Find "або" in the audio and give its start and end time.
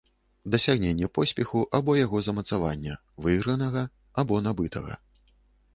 1.79-1.91, 4.25-4.45